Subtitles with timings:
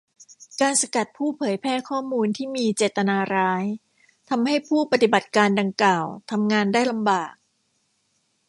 [0.61, 3.63] การสกัดผู้เผยแพร่ข้อมูลที่มีเจตนาร้าย
[4.29, 7.33] ทำให้ผู้ปฏิบัติการดังกล่าวทำงานได้ลำบาก